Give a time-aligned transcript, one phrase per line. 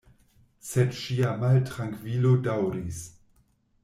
[0.69, 3.03] Sed ŝia maltrankvilo daŭris.